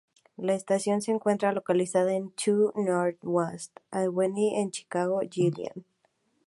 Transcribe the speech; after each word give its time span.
La 0.37 0.55
estación 0.55 1.03
se 1.03 1.11
encuentra 1.11 1.51
localizada 1.51 2.13
en 2.15 2.31
Two 2.31 2.73
North 2.75 3.19
Wabash 3.21 3.67
Avenue 3.91 4.59
en 4.59 4.71
Chicago, 4.71 5.21
Illinois. 5.21 5.83